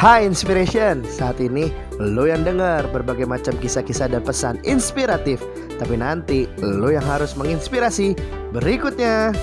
[0.00, 1.68] Hai Inspiration, saat ini
[2.00, 5.44] lo yang dengar berbagai macam kisah-kisah dan pesan inspiratif.
[5.76, 8.16] Tapi nanti lo yang harus menginspirasi.
[8.48, 9.36] Berikutnya.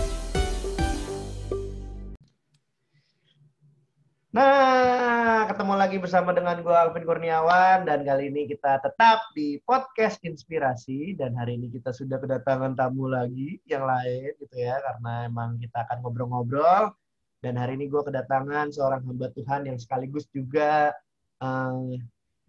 [4.33, 10.17] Nah, ketemu lagi bersama dengan gue Alvin Kurniawan dan kali ini kita tetap di podcast
[10.25, 15.61] inspirasi dan hari ini kita sudah kedatangan tamu lagi yang lain gitu ya karena emang
[15.61, 16.97] kita akan ngobrol-ngobrol
[17.47, 20.91] dan hari ini gue kedatangan seorang hamba Tuhan yang sekaligus juga
[21.39, 21.95] um,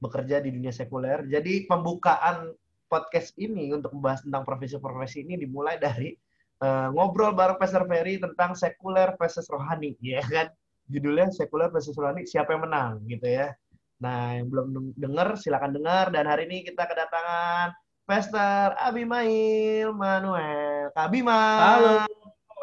[0.02, 1.22] bekerja di dunia sekuler.
[1.30, 2.50] Jadi pembukaan
[2.90, 6.18] podcast ini untuk membahas tentang profesi-profesi ini dimulai dari
[6.66, 10.50] uh, ngobrol bareng Pastor Ferry tentang sekuler versus rohani, ya kan?
[10.90, 13.54] Judulnya sekuler versus rohani, siapa yang menang gitu ya.
[14.02, 17.70] Nah, yang belum dengar silakan dengar dan hari ini kita kedatangan
[18.02, 20.90] Pastor Abimail Manuel.
[20.90, 21.38] Kak Abima.
[21.62, 21.94] Halo.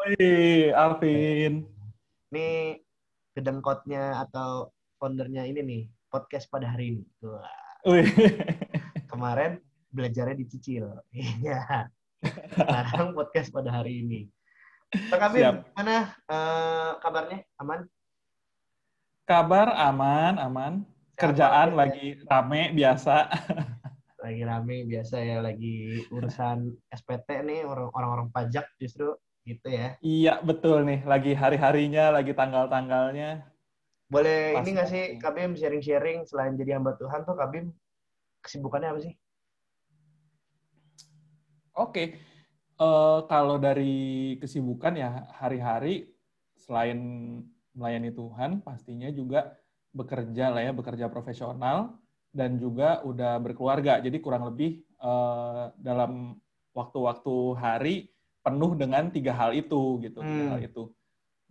[0.04, 1.75] Hey, Alvin
[2.32, 2.80] ini
[3.36, 7.04] kedengkotnya atau foundernya ini nih podcast pada hari ini.
[7.22, 7.46] Wah.
[9.10, 9.62] Kemarin
[9.94, 10.90] belajarnya dicicil.
[11.14, 11.92] Iya.
[12.56, 14.20] Sekarang podcast pada hari ini.
[14.86, 17.42] Pak Kabir, gimana uh, kabarnya?
[17.58, 17.90] Aman?
[19.26, 20.72] Kabar aman, aman.
[21.18, 21.76] Kerjaan ya?
[21.76, 23.26] lagi rame biasa.
[24.24, 29.14] lagi rame biasa ya, lagi urusan SPT nih orang-orang pajak justru
[29.46, 29.94] gitu ya.
[30.02, 31.06] Iya, betul nih.
[31.06, 33.46] Lagi hari-harinya, lagi tanggal-tanggalnya.
[34.10, 37.70] Boleh Pas ini nggak sih Kabim sharing-sharing selain jadi hamba Tuhan tuh Kabim
[38.42, 39.14] kesibukannya apa sih?
[41.78, 42.18] Oke.
[42.76, 46.12] Uh, kalau dari kesibukan ya hari-hari
[46.60, 46.98] selain
[47.72, 49.56] melayani Tuhan pastinya juga
[49.96, 51.96] bekerja lah ya, bekerja profesional
[52.36, 53.96] dan juga udah berkeluarga.
[54.02, 56.36] Jadi kurang lebih uh, dalam
[56.76, 57.96] waktu-waktu hari
[58.46, 60.30] penuh dengan tiga hal itu gitu hmm.
[60.30, 60.84] tiga hal itu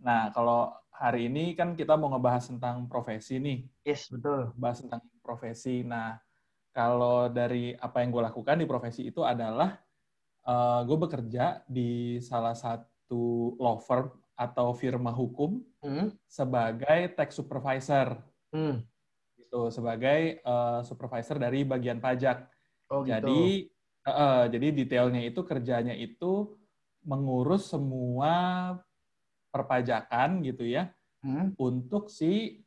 [0.00, 5.04] nah kalau hari ini kan kita mau ngebahas tentang profesi nih yes betul bahas tentang
[5.20, 6.16] profesi nah
[6.72, 9.76] kalau dari apa yang gue lakukan di profesi itu adalah
[10.48, 16.12] uh, gue bekerja di salah satu law firm atau firma hukum hmm.
[16.28, 18.20] sebagai tax supervisor
[18.52, 18.80] hmm.
[19.36, 22.44] gitu sebagai uh, supervisor dari bagian pajak
[22.92, 23.12] oh, gitu.
[23.16, 23.40] jadi
[24.08, 26.56] uh, jadi detailnya itu kerjanya itu
[27.06, 28.34] mengurus semua
[29.54, 30.92] perpajakan gitu ya
[31.24, 31.56] hmm?
[31.56, 32.60] untuk si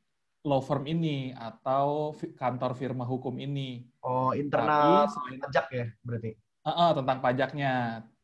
[0.48, 3.84] law firm ini atau kantor firma hukum ini.
[4.02, 6.32] Oh, internal Tapi, pajak ya berarti?
[6.64, 7.74] Uh, uh, tentang pajaknya.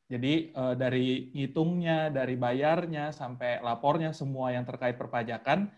[0.06, 5.74] Jadi uh, dari ngitungnya, dari bayarnya sampai lapornya semua yang terkait perpajakan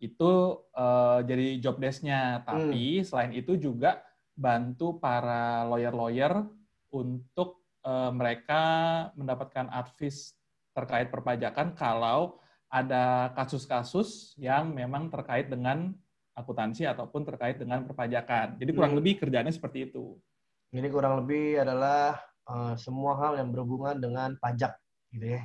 [0.00, 2.42] itu uh, jadi job desk-nya.
[2.42, 3.06] Tapi hmm.
[3.06, 4.02] selain itu juga
[4.34, 6.48] bantu para lawyer-lawyer
[6.90, 8.62] untuk uh, mereka
[9.16, 10.34] mendapatkan advis
[10.74, 12.38] terkait perpajakan kalau
[12.70, 15.90] ada kasus-kasus yang memang terkait dengan
[16.38, 18.56] akuntansi ataupun terkait dengan perpajakan.
[18.56, 19.00] Jadi kurang hmm.
[19.02, 20.14] lebih kerjanya seperti itu.
[20.70, 22.14] Ini kurang lebih adalah
[22.46, 24.78] uh, semua hal yang berhubungan dengan pajak,
[25.10, 25.42] gitu ya?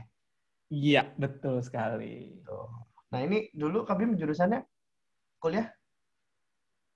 [0.70, 2.46] Iya, betul sekali.
[2.46, 2.70] Tuh.
[3.10, 4.62] Nah ini dulu kami jurusannya
[5.42, 5.66] kuliah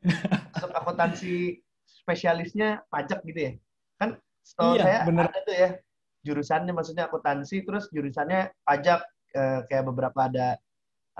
[0.79, 3.53] akuntansi spesialisnya pajak gitu ya?
[4.49, 5.29] Setahu iya, saya bener.
[5.29, 5.69] ada tuh ya
[6.25, 9.05] jurusannya maksudnya akuntansi terus jurusannya pajak
[9.37, 10.57] eh, kayak beberapa ada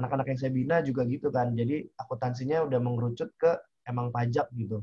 [0.01, 1.53] anak-anak yang saya bina juga gitu kan.
[1.53, 3.51] Jadi akuntansinya udah mengerucut ke
[3.85, 4.81] emang pajak gitu.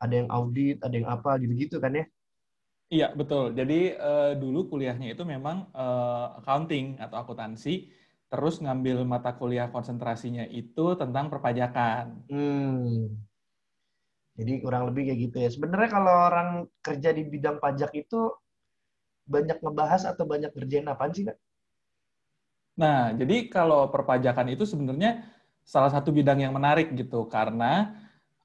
[0.00, 2.04] Ada yang audit, ada yang apa gitu-gitu kan ya.
[2.90, 3.54] Iya, betul.
[3.54, 7.92] Jadi uh, dulu kuliahnya itu memang uh, accounting atau akuntansi,
[8.26, 12.26] terus ngambil mata kuliah konsentrasinya itu tentang perpajakan.
[12.26, 13.14] Hmm.
[14.38, 15.48] Jadi kurang lebih kayak gitu ya.
[15.50, 16.48] Sebenarnya kalau orang
[16.80, 18.30] kerja di bidang pajak itu
[19.30, 21.38] banyak ngebahas atau banyak kerjain apa sih, Kak?
[22.80, 25.26] Nah, jadi kalau perpajakan itu sebenarnya
[25.66, 27.92] salah satu bidang yang menarik gitu karena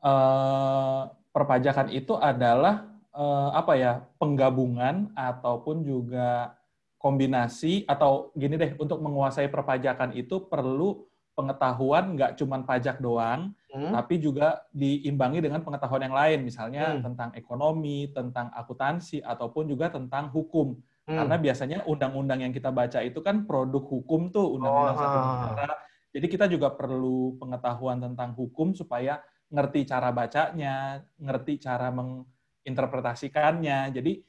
[0.03, 1.01] eh,
[1.31, 2.85] perpajakan itu adalah
[3.15, 6.59] eh, apa ya penggabungan ataupun juga
[6.99, 11.05] kombinasi atau gini deh untuk menguasai perpajakan itu perlu
[11.35, 13.91] pengetahuan nggak cuma pajak doang, hmm.
[13.91, 17.03] tapi juga diimbangi dengan pengetahuan yang lain, misalnya hmm.
[17.03, 20.79] tentang ekonomi, tentang akuntansi, ataupun juga tentang hukum.
[21.05, 21.21] Hmm.
[21.21, 25.01] Karena biasanya undang-undang yang kita baca itu kan produk hukum tuh, undang-undang oh.
[25.03, 25.75] satu negara.
[26.15, 29.19] Jadi kita juga perlu pengetahuan tentang hukum supaya
[29.51, 33.91] ngerti cara bacanya, ngerti cara menginterpretasikannya.
[33.91, 34.23] Jadi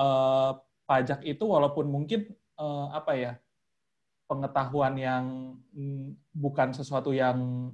[0.00, 0.50] eh,
[0.88, 3.36] pajak itu walaupun mungkin eh, apa ya
[4.26, 5.24] pengetahuan yang
[5.72, 7.70] mm, bukan sesuatu yang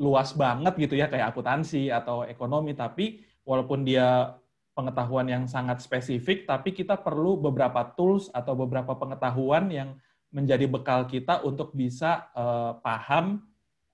[0.00, 4.38] luas banget gitu ya kayak akuntansi atau ekonomi tapi walaupun dia
[4.72, 9.98] pengetahuan yang sangat spesifik tapi kita perlu beberapa tools atau beberapa pengetahuan yang
[10.30, 13.42] menjadi bekal kita untuk bisa uh, paham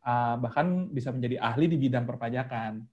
[0.04, 2.84] uh, bahkan bisa menjadi ahli di bidang perpajakan.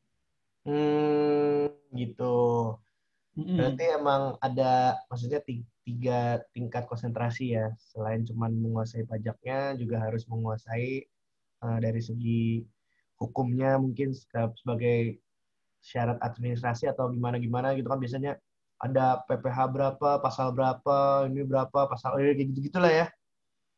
[0.64, 2.74] Hmm, gitu.
[3.36, 5.44] Berarti mm emang ada maksudnya
[5.84, 7.72] tiga tingkat konsentrasi ya.
[7.92, 11.06] Selain cuma menguasai pajaknya, juga harus menguasai
[11.64, 12.64] uh, dari segi
[13.20, 14.12] hukumnya mungkin
[14.58, 15.22] sebagai
[15.84, 18.40] syarat administrasi atau gimana gimana gitu kan biasanya
[18.84, 23.08] ada PPH berapa, pasal berapa, ini berapa, pasal ini kayak gitu gitulah ya.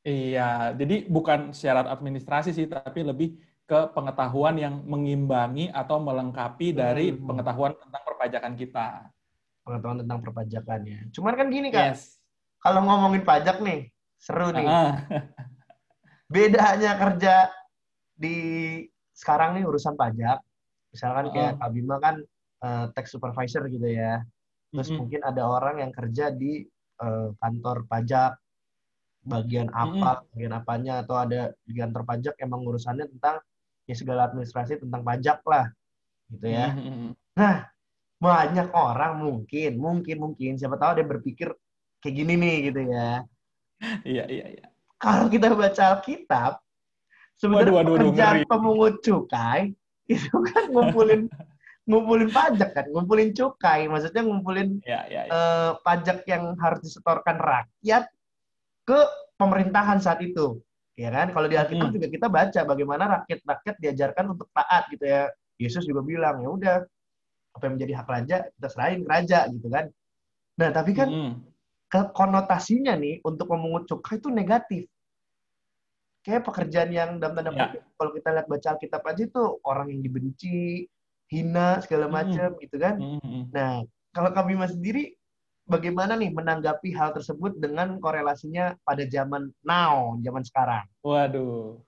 [0.05, 7.09] Iya, jadi bukan syarat administrasi sih, tapi lebih ke pengetahuan yang mengimbangi atau melengkapi dari
[7.09, 7.25] hmm.
[7.25, 8.87] pengetahuan tentang perpajakan kita.
[9.65, 11.09] Pengetahuan tentang perpajakannya.
[11.09, 12.21] Cuman kan gini kan, yes.
[12.61, 13.89] kalau ngomongin pajak nih,
[14.21, 14.65] seru nih.
[14.69, 14.93] Uh.
[16.33, 17.49] Bedanya kerja
[18.13, 18.37] di
[19.17, 20.37] sekarang nih urusan pajak,
[20.93, 21.65] misalkan kayak uh.
[21.65, 22.21] Kak Bima kan
[22.61, 24.21] uh, tax supervisor gitu ya.
[24.69, 24.99] Terus mm -hmm.
[25.01, 26.61] mungkin ada orang yang kerja di
[27.01, 28.37] uh, kantor pajak
[29.25, 30.31] bagian apa, mm-hmm.
[30.37, 33.41] bagian apanya atau ada di kantor pajak emang urusannya tentang
[33.89, 35.65] ya segala administrasi tentang pajak lah,
[36.29, 36.69] gitu ya.
[36.71, 37.09] Mm-hmm.
[37.41, 37.55] Nah,
[38.19, 41.51] banyak orang mungkin, mungkin, mungkin siapa tahu dia berpikir
[41.99, 43.09] kayak gini nih gitu ya.
[44.07, 44.65] Iya, iya, iya.
[44.95, 46.53] Kalau kita baca Alkitab,
[47.35, 49.75] sebenarnya pekerjaan pemungut cukai
[50.13, 51.27] itu kan ngumpulin
[51.85, 55.31] ngumpulin pajak kan, ngumpulin cukai, maksudnya ngumpulin ya, ya, ya.
[55.31, 58.09] Uh, pajak yang harus disetorkan rakyat
[58.89, 58.99] ke
[59.37, 60.61] pemerintahan saat itu.
[60.95, 61.29] Ya kan?
[61.29, 61.95] Kalau di Alkitab hmm.
[61.99, 65.29] juga kita baca bagaimana rakyat-rakyat diajarkan untuk taat gitu ya.
[65.61, 66.77] Yesus juga bilang, ya udah
[67.55, 69.85] apa yang menjadi hak raja kita serahin ke raja gitu kan.
[70.59, 71.33] Nah, tapi kan hmm.
[72.11, 74.83] konotasinya nih untuk memungut cukai itu negatif.
[76.25, 77.69] Kayak pekerjaan yang dalam tanda ya.
[77.69, 77.91] kutip ya.
[77.95, 80.89] kalau kita lihat baca Alkitab aja itu orang yang dibenci,
[81.29, 82.61] hina segala macam hmm.
[82.65, 82.95] gitu kan.
[82.99, 83.43] Hmm.
[83.53, 85.15] Nah, kalau kami sendiri
[85.69, 90.85] bagaimana nih menanggapi hal tersebut dengan korelasinya pada zaman now, zaman sekarang?
[91.01, 91.81] Waduh.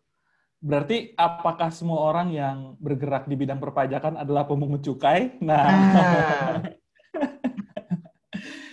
[0.57, 5.37] Berarti apakah semua orang yang bergerak di bidang perpajakan adalah pemungut cukai?
[5.37, 5.65] Nah.
[5.69, 6.53] nah.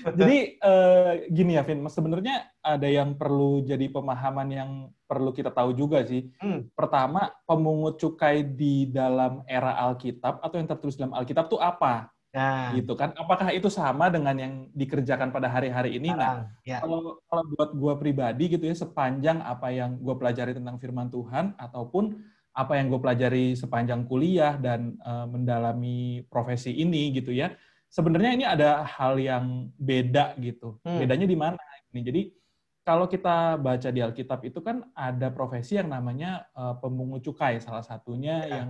[0.21, 4.71] jadi eh, gini ya, Vin, sebenarnya ada yang perlu jadi pemahaman yang
[5.05, 6.33] perlu kita tahu juga sih.
[6.41, 6.73] Hmm.
[6.73, 12.14] Pertama, pemungut cukai di dalam era Alkitab atau yang tertulis dalam Alkitab itu apa?
[12.35, 12.75] Nah.
[12.75, 13.15] Gitu kan.
[13.15, 16.11] Apakah itu sama dengan yang dikerjakan pada hari-hari ini?
[16.11, 16.83] Nah, ya.
[16.83, 21.55] kalau kalau buat gue pribadi gitu ya, sepanjang apa yang gue pelajari tentang firman Tuhan
[21.55, 22.19] ataupun
[22.55, 27.55] apa yang gue pelajari sepanjang kuliah dan uh, mendalami profesi ini gitu ya,
[27.87, 30.83] sebenarnya ini ada hal yang beda gitu.
[30.83, 30.99] Hmm.
[30.99, 31.59] Bedanya di mana?
[31.95, 32.23] Ini jadi
[32.85, 37.81] kalau kita baca di Alkitab itu kan ada profesi yang namanya uh, pemungut cukai, salah
[37.81, 38.51] satunya ya.
[38.61, 38.69] yang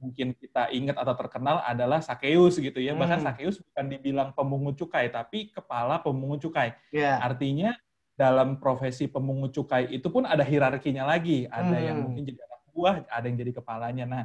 [0.00, 2.96] mungkin kita ingat atau terkenal adalah Sakeus gitu ya.
[2.96, 3.04] Hmm.
[3.04, 6.74] Bahkan Sakeus bukan dibilang pemungut cukai, tapi kepala pemungut cukai.
[6.90, 7.20] Yeah.
[7.20, 7.76] Artinya
[8.16, 11.44] dalam profesi pemungut cukai itu pun ada hierarkinya lagi.
[11.46, 11.86] Ada hmm.
[11.86, 14.04] yang mungkin jadi anak buah, ada yang jadi kepalanya.
[14.08, 14.22] Nah,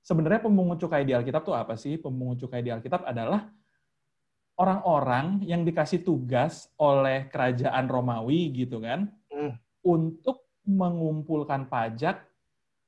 [0.00, 1.98] sebenarnya pemungut cukai di Alkitab itu apa sih?
[1.98, 3.50] Pemungut cukai di Alkitab adalah
[4.58, 9.54] orang-orang yang dikasih tugas oleh kerajaan Romawi gitu kan, hmm.
[9.86, 12.26] untuk mengumpulkan pajak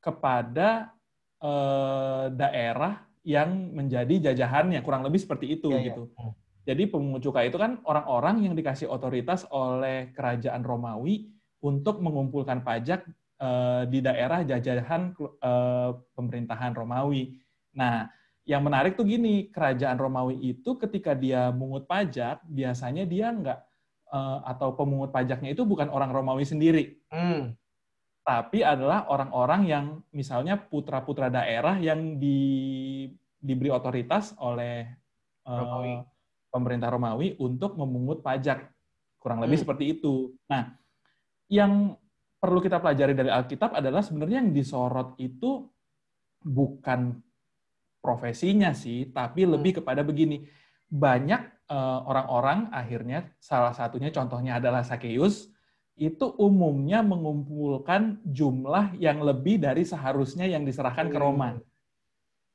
[0.02, 0.92] kepada
[1.40, 6.08] eh, daerah yang menjadi jajahannya kurang lebih seperti itu ya, gitu.
[6.16, 6.32] Ya.
[6.72, 13.04] Jadi pemungut cukai itu kan orang-orang yang dikasih otoritas oleh kerajaan Romawi untuk mengumpulkan pajak
[13.40, 17.36] eh, di daerah jajahan eh, pemerintahan Romawi.
[17.76, 18.08] Nah,
[18.48, 23.58] yang menarik tuh gini, kerajaan Romawi itu ketika dia mungut pajak, biasanya dia nggak
[24.12, 27.04] eh, atau pemungut pajaknya itu bukan orang Romawi sendiri.
[27.12, 27.59] Hmm
[28.20, 33.08] tapi adalah orang-orang yang misalnya putra-putra daerah yang di,
[33.40, 34.86] diberi otoritas oleh
[35.44, 35.94] Romawi.
[35.98, 36.02] Uh,
[36.50, 38.68] pemerintah Romawi untuk memungut pajak.
[39.22, 39.64] Kurang lebih hmm.
[39.64, 40.34] seperti itu.
[40.50, 40.74] Nah,
[41.46, 41.94] yang
[42.42, 45.70] perlu kita pelajari dari Alkitab adalah sebenarnya yang disorot itu
[46.42, 47.20] bukan
[48.02, 49.50] profesinya sih, tapi hmm.
[49.56, 50.44] lebih kepada begini.
[50.90, 55.52] Banyak uh, orang-orang akhirnya, salah satunya contohnya adalah Sakeus,
[56.00, 61.52] itu umumnya mengumpulkan jumlah yang lebih dari seharusnya yang diserahkan ke Roma.
[61.52, 61.62] Hmm.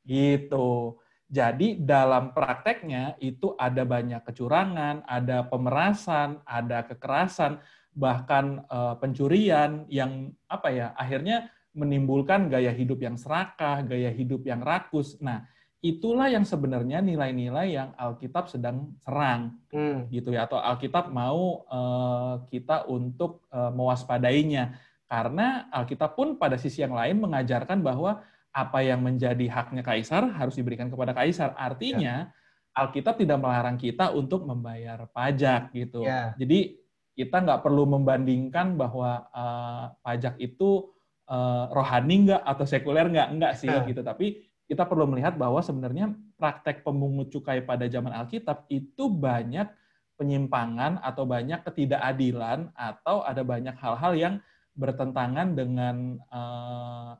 [0.01, 0.97] Gitu.
[1.29, 7.61] Jadi dalam prakteknya itu ada banyak kecurangan, ada pemerasan, ada kekerasan,
[7.93, 14.65] bahkan uh, pencurian yang apa ya akhirnya menimbulkan gaya hidup yang serakah, gaya hidup yang
[14.65, 15.21] rakus.
[15.21, 15.45] Nah,
[15.85, 20.09] itulah yang sebenarnya nilai-nilai yang Alkitab sedang serang hmm.
[20.09, 26.81] gitu ya atau Alkitab mau uh, kita untuk uh, mewaspadainya karena Alkitab pun pada sisi
[26.81, 32.81] yang lain mengajarkan bahwa apa yang menjadi haknya kaisar harus diberikan kepada kaisar artinya ya.
[32.81, 36.33] Alkitab tidak melarang kita untuk membayar pajak gitu ya.
[36.33, 36.81] jadi
[37.13, 40.89] kita nggak perlu membandingkan bahwa uh, pajak itu
[41.29, 43.85] uh, rohani nggak atau sekuler nggak nggak sih Nah.
[43.85, 49.69] gitu tapi kita perlu melihat bahwa sebenarnya praktek pemungut cukai pada zaman Alkitab itu banyak
[50.17, 54.35] penyimpangan atau banyak ketidakadilan atau ada banyak hal-hal yang
[54.75, 57.13] bertentangan dengan uh,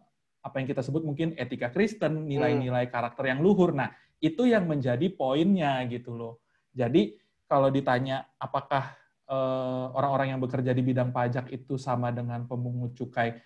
[0.46, 3.74] apa yang kita sebut mungkin etika Kristen, nilai-nilai karakter yang luhur.
[3.74, 3.90] Nah,
[4.22, 6.44] itu yang menjadi poinnya gitu loh.
[6.74, 7.18] Jadi
[7.50, 8.94] kalau ditanya apakah
[9.30, 13.38] uh, orang-orang yang bekerja di bidang pajak itu sama dengan pemungut cukai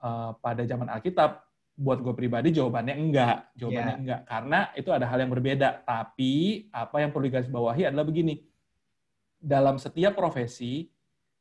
[0.00, 1.47] uh, pada zaman Alkitab,
[1.78, 4.02] buat gue pribadi jawabannya enggak, jawabannya Yeah.
[4.02, 5.68] enggak karena itu ada hal yang berbeda.
[5.86, 8.42] Tapi apa yang perlu digarisbawahi adalah begini,
[9.38, 10.90] dalam setiap profesi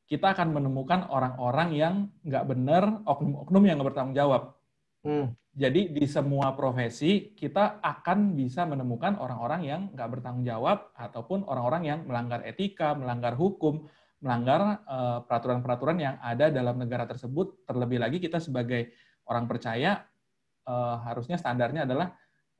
[0.08, 4.56] kita akan menemukan orang-orang yang nggak benar, oknum-oknum yang nggak bertanggung jawab.
[5.01, 5.34] Hmm.
[5.58, 11.84] Jadi di semua profesi kita akan bisa menemukan orang-orang yang nggak bertanggung jawab ataupun orang-orang
[11.89, 13.89] yang melanggar etika, melanggar hukum,
[14.22, 17.65] melanggar eh, peraturan-peraturan yang ada dalam negara tersebut.
[17.65, 18.94] Terlebih lagi kita sebagai
[19.25, 20.06] orang percaya
[20.67, 22.12] eh, harusnya standarnya adalah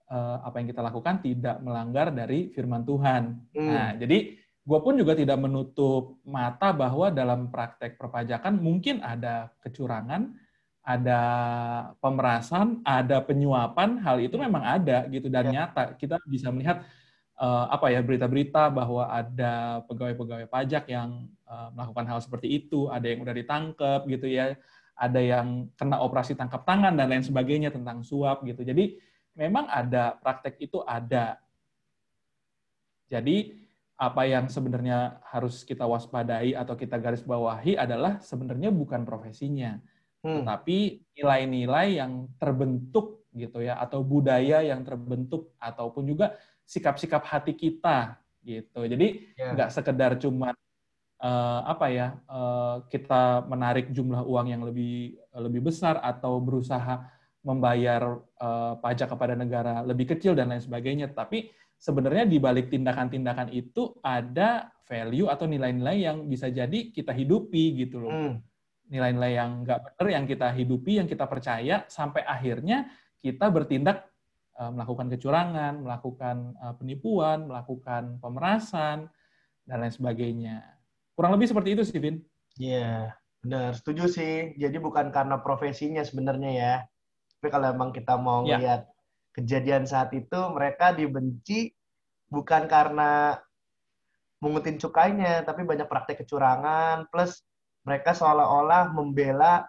[0.08, 3.24] eh, apa yang kita lakukan tidak melanggar dari firman Tuhan.
[3.52, 3.68] Hmm.
[3.68, 10.36] Nah, jadi gue pun juga tidak menutup mata bahwa dalam praktek perpajakan mungkin ada kecurangan,
[10.84, 11.22] ada
[12.00, 15.68] pemerasan, ada penyuapan, hal itu memang ada gitu dan Ya.
[15.68, 15.96] nyata.
[15.96, 16.84] Kita bisa melihat
[17.40, 23.08] eh, apa ya berita-berita bahwa ada pegawai-pegawai pajak yang eh, melakukan hal seperti itu, ada
[23.08, 24.56] yang udah ditangkap gitu ya,
[24.98, 28.66] ada yang kena operasi tangkap tangan dan lain sebagainya tentang suap gitu.
[28.66, 28.98] Jadi
[29.38, 31.38] memang ada praktek itu ada.
[33.08, 33.54] Jadi
[33.98, 39.82] apa yang sebenarnya harus kita waspadai atau kita garis bawahi adalah sebenarnya bukan profesinya,
[40.22, 40.42] Hmm.
[40.42, 48.18] tetapi nilai-nilai yang terbentuk gitu ya atau budaya yang terbentuk ataupun juga sikap-sikap hati kita
[48.42, 48.86] gitu.
[48.86, 49.54] Jadi Ya.
[49.54, 50.54] nggak sekedar cuma
[51.22, 57.10] eh, apa ya eh, kita menarik jumlah uang yang lebih lebih besar atau berusaha
[57.46, 63.54] membayar eh, pajak kepada negara lebih kecil dan lain sebagainya, tapi sebenarnya di balik tindakan-tindakan
[63.54, 68.36] itu ada value atau nilai-nilai yang bisa jadi kita hidupi gitu loh Hmm.
[68.88, 72.88] nilai-nilai yang nggak benar yang kita hidupi, yang kita percaya, sampai akhirnya
[73.20, 74.08] kita bertindak
[74.58, 79.12] eh, melakukan kecurangan, melakukan eh, penipuan, melakukan pemerasan,
[79.68, 80.77] dan lain sebagainya.
[81.18, 82.22] Kurang lebih seperti itu sih, Vin.
[82.62, 83.74] Iya, benar.
[83.74, 84.54] Setuju sih.
[84.54, 86.74] Jadi bukan karena profesinya sebenarnya ya.
[87.42, 88.62] Tapi kalau emang kita mau Ya.
[88.62, 88.82] lihat
[89.34, 91.74] kejadian saat itu, mereka dibenci
[92.30, 93.42] bukan karena
[94.38, 97.42] mungutin cukainya, tapi banyak praktek kecurangan, plus
[97.82, 99.66] mereka seolah-olah membela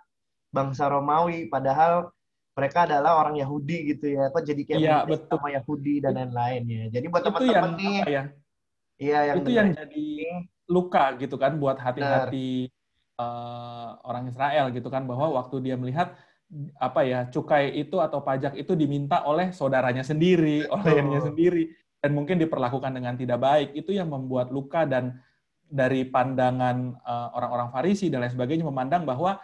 [0.52, 2.12] bangsa Romawi, padahal
[2.52, 4.28] mereka adalah orang Yahudi gitu ya.
[4.28, 5.28] Kok jadi kayak Iya, menjadi betul.
[5.32, 6.84] sama Yahudi dan lain-lain ya.
[6.92, 8.22] Jadi buat teman-teman nih, ya?
[9.00, 10.08] iya yang itu yang jadi
[10.68, 12.68] luka gitu kan buat hati-hati
[13.18, 16.14] eh, orang Israel gitu kan bahwa waktu dia melihat
[16.80, 20.80] apa ya cukai itu atau pajak itu diminta oleh saudaranya sendiri, Betul.
[20.80, 21.64] oleh dirinya sendiri.
[21.98, 23.68] Dan mungkin diperlakukan dengan tidak baik.
[23.74, 25.18] Itu yang membuat luka dan
[25.68, 29.36] dari pandangan eh, orang-orang Farisi dan lain sebagainya memandang bahwa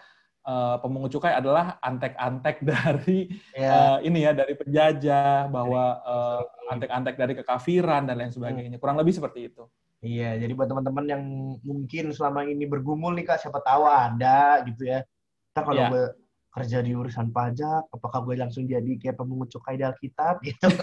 [0.48, 7.14] eh, pemungut cukai adalah antek-antek dari ya, eh, ini ya dari penjajah bahwa Dari- antek-antek
[7.20, 8.80] dari kekafiran dan lain sebagainya.
[8.80, 9.68] Kurang lebih seperti itu.
[10.04, 11.23] Iya, jadi buat teman-teman yang
[11.64, 15.00] mungkin selama ini bergumul nih kak, siapa tahu ada gitu ya.
[15.56, 15.88] Ntar kalau Iya.
[15.88, 16.04] gue
[16.52, 20.68] kerja di urusan pajak, apakah gue langsung jadi kayak pemungut cukai di Alkitab gitu?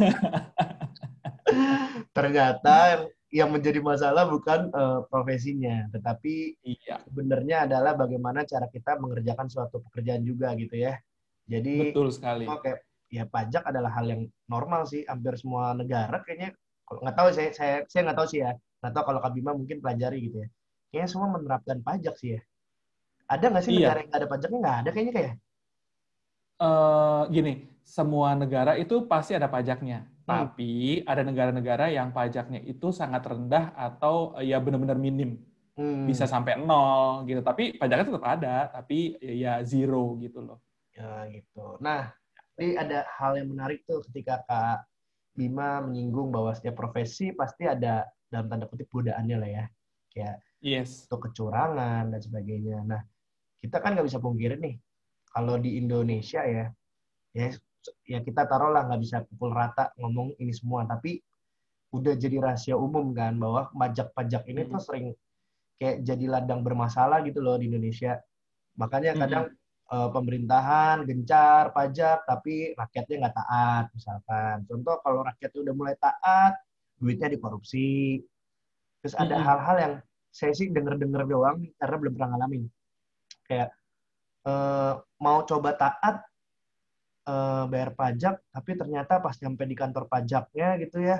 [2.18, 9.48] Ternyata yang menjadi masalah bukan eh, profesinya, tetapi Iya, sebenarnya adalah bagaimana cara kita mengerjakan
[9.48, 10.98] suatu pekerjaan juga gitu ya.
[11.46, 12.50] Jadi betul sekali.
[12.50, 12.74] Oke,
[13.13, 16.58] ya pajak adalah hal yang normal sih, hampir semua negara kayaknya.
[16.90, 18.51] Kalau nggak tahu saya saya saya nggak tahu sih ya.
[18.90, 20.50] Tahu kalau Kak Bima mungkin pelajari gitu ya.
[20.90, 22.42] Kayaknya semua menerapkan pajak sih ya.
[23.30, 23.80] Ada nggak sih Iya.
[23.86, 24.58] negara yang nggak ada pajaknya?
[24.60, 25.34] Nggak ada kayaknya kayak.
[26.62, 30.06] eh gini, semua negara itu pasti ada pajaknya.
[30.06, 30.26] Hmm.
[30.26, 35.42] Tapi ada negara-negara yang pajaknya itu sangat rendah atau eh, ya benar-benar minim.
[35.78, 37.42] Hmm, Bisa sampai nol gitu.
[37.42, 40.60] Tapi pajaknya tetap ada, tapi ya zero gitu loh.
[40.92, 41.80] ya gitu.
[41.80, 42.12] Nah,
[42.54, 44.86] tadi ada hal yang menarik tuh ketika Kak
[45.34, 49.66] Bima menyinggung bahwa setiap profesi pasti ada dalam tanda kutip godaannya lah ya.
[50.10, 51.10] Kayak Yes.
[51.10, 52.86] atau kecurangan dan sebagainya.
[52.86, 53.02] Nah,
[53.58, 54.78] kita kan nggak bisa pungkiri nih,
[55.34, 56.70] kalau di Indonesia ya,
[57.34, 57.50] ya,
[58.06, 61.18] ya kita taruhlah nggak bisa pukul rata ngomong ini semua, tapi
[61.92, 64.86] udah jadi rahasia umum kan bahwa pajak-pajak ini tuh Mhm.
[64.86, 65.06] sering
[65.82, 68.22] kayak jadi ladang bermasalah gitu loh di Indonesia.
[68.78, 69.46] Makanya kadang
[69.92, 74.64] eh, pemerintahan gencar pajak, tapi rakyatnya nggak taat misalkan.
[74.64, 76.54] Contoh kalau rakyatnya udah mulai taat,
[77.01, 78.22] duitnya dikorupsi.
[79.01, 79.43] Terus ada Mhm.
[79.43, 79.93] hal-hal yang
[80.29, 82.63] saya sih denger-denger doang karena belum pernah ngalamin.
[83.50, 83.74] Kayak
[84.46, 86.22] uh, mau coba taat
[87.25, 91.20] uh, bayar pajak, tapi ternyata pas nyampe di kantor pajaknya gitu ya,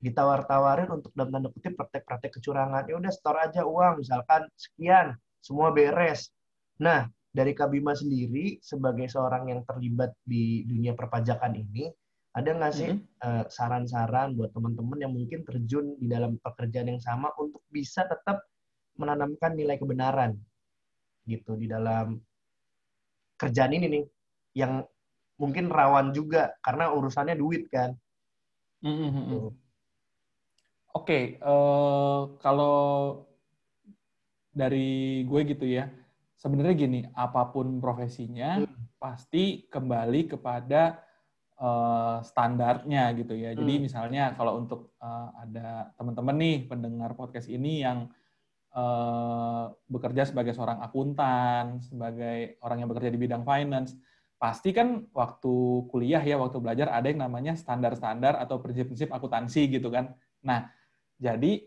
[0.00, 2.86] ditawar-tawarin untuk dalam tanda kutip praktek-praktek kecurangan.
[2.86, 6.30] Ya udah store aja uang, misalkan sekian, semua beres.
[6.80, 11.92] Nah, dari Kabima sendiri sebagai seorang yang terlibat di dunia perpajakan ini,
[12.36, 13.48] ada nggak sih mm-hmm.
[13.48, 18.44] saran-saran buat teman-teman yang mungkin terjun di dalam pekerjaan yang sama untuk bisa tetap
[19.00, 20.36] menanamkan nilai kebenaran
[21.24, 22.20] gitu di dalam
[23.40, 24.04] kerjaan ini nih
[24.56, 24.84] yang
[25.40, 27.96] mungkin rawan juga karena urusannya duit kan.
[28.84, 29.24] Mm-hmm.
[29.32, 29.48] Gitu.
[30.96, 32.76] Oke, okay, uh, eh, kalau
[34.48, 35.92] dari gue gitu ya,
[36.40, 38.96] sebenarnya gini, apa pun profesinya hmm.
[38.96, 41.05] pasti kembali kepada
[41.60, 43.52] uh, standarnya gitu ya.
[43.56, 43.82] Jadi hmm.
[43.88, 48.08] misalnya kalau untuk uh, ada teman-teman nih pendengar podcast ini yang
[48.76, 53.96] uh, bekerja sebagai seorang akuntan, sebagai orang yang bekerja di bidang finance,
[54.36, 59.88] pasti kan waktu kuliah ya, waktu belajar ada yang namanya standar-standar atau prinsip-prinsip akuntansi gitu
[59.88, 60.12] kan.
[60.44, 60.68] Nah,
[61.16, 61.64] jadi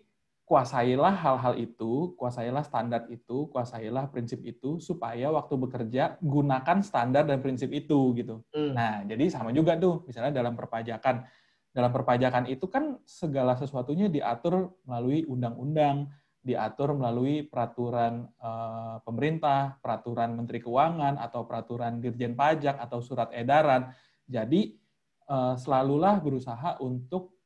[0.50, 7.38] kuasailah hal-hal itu, kuasailah standar itu, kuasailah prinsip itu supaya waktu bekerja gunakan standar dan
[7.38, 8.42] prinsip itu gitu.
[8.50, 8.74] Hmm.
[8.74, 11.22] Nah, jadi sama juga tuh misalnya dalam perpajakan.
[11.70, 16.10] Dalam perpajakan itu kan segala sesuatunya diatur melalui undang-undang,
[16.42, 23.94] diatur melalui peraturan uh, pemerintah, peraturan Menteri Keuangan atau peraturan Dirjen Pajak atau surat edaran.
[24.26, 24.82] Jadi
[25.30, 27.39] uh, selalulah berusaha untuk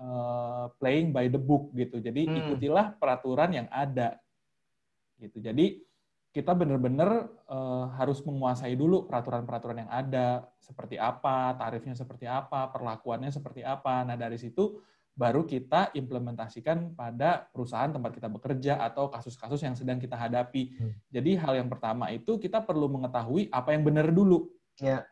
[0.00, 2.00] uh, playing by the book gitu.
[2.00, 2.36] Jadi hmm.
[2.44, 4.16] ikutilah peraturan yang ada
[5.20, 5.40] gitu.
[5.40, 5.80] Jadi
[6.36, 13.32] kita benar-benar uh, harus menguasai dulu peraturan-peraturan yang ada, seperti apa, tarifnya seperti apa, perlakuannya
[13.32, 14.04] seperti apa.
[14.04, 14.76] Nah dari situ
[15.16, 20.76] baru kita implementasikan pada perusahaan tempat kita bekerja atau kasus-kasus yang sedang kita hadapi.
[20.76, 20.92] Hmm.
[21.08, 24.52] Jadi hal yang pertama itu kita perlu mengetahui apa yang benar dulu.
[24.76, 25.08] Ya.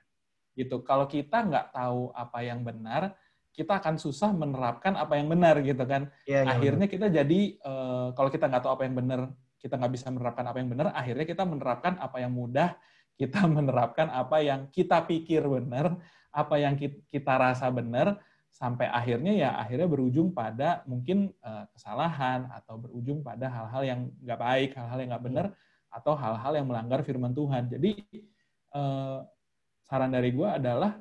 [0.52, 0.84] Gitu.
[0.84, 3.16] Kalau kita nggak tahu apa yang benar,
[3.54, 6.10] kita akan susah menerapkan apa yang benar gitu kan.
[6.26, 9.20] Ya, ya, akhirnya kita jadi uh, kalau kita nggak tahu apa yang benar,
[9.62, 12.74] kita nggak bisa menerapkan apa yang benar, akhirnya kita menerapkan apa yang mudah,
[13.14, 15.94] kita menerapkan apa yang kita pikir benar,
[16.34, 16.74] apa yang
[17.08, 18.18] kita rasa benar,
[18.50, 24.40] sampai akhirnya ya akhirnya berujung pada mungkin uh, kesalahan atau berujung pada hal-hal yang nggak
[24.42, 25.46] baik, hal-hal yang nggak benar,
[25.94, 27.70] atau hal-hal yang melanggar firman Tuhan.
[27.70, 28.02] Jadi
[28.74, 29.22] uh,
[29.86, 30.98] saran dari gue adalah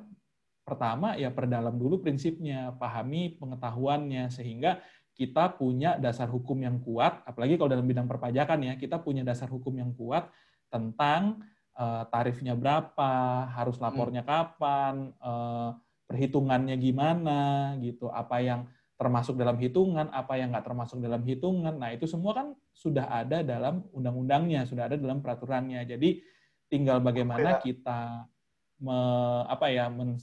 [0.64, 4.80] Pertama, ya perdalam dulu prinsipnya, pahami pengetahuannya, sehingga
[5.12, 9.46] kita punya dasar hukum yang kuat, apalagi kalau dalam bidang perpajakan ya, kita punya dasar
[9.52, 10.26] hukum yang kuat
[10.72, 11.44] tentang
[11.76, 13.84] uh, tarifnya berapa, harus hmm.
[13.84, 15.76] lapornya kapan, uh,
[16.08, 21.76] perhitungannya gimana, gitu, apa yang termasuk dalam hitungan, apa yang nggak termasuk dalam hitungan.
[21.76, 25.82] Nah, itu semua kan sudah ada dalam undang-undangnya, sudah ada dalam peraturannya.
[25.84, 26.22] Jadi
[26.70, 28.26] tinggal bagaimana kita
[28.82, 28.98] me,
[29.50, 30.18] apa ya men,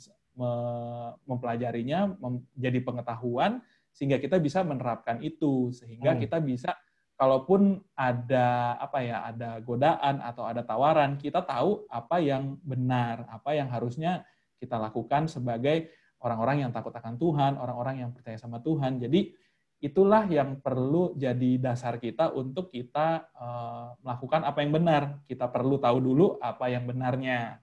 [1.27, 3.59] mempelajarinya menjadi pengetahuan
[3.91, 5.69] sehingga kita bisa menerapkan itu.
[5.75, 6.19] Sehingga hmm.
[6.23, 6.71] kita bisa
[7.19, 13.53] kalaupun ada apa ya ada godaan atau ada tawaran kita tahu apa yang benar apa
[13.53, 14.25] yang harusnya
[14.57, 15.93] kita lakukan sebagai
[16.25, 18.97] orang-orang yang takut akan Tuhan orang-orang yang percaya sama Tuhan.
[18.97, 19.37] Jadi
[19.81, 25.03] itulah yang perlu jadi dasar kita untuk kita uh, melakukan apa yang benar.
[25.29, 27.61] Kita perlu tahu dulu apa yang benarnya.